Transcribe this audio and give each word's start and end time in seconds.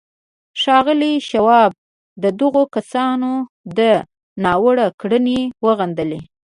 ښاغلي 0.61 1.13
شواب 1.29 1.71
د 2.23 2.25
دغو 2.39 2.63
کسانو 2.75 3.31
دا 3.77 3.93
ناوړه 4.43 4.87
کړنې 5.01 5.39
وغندلې. 5.65 6.19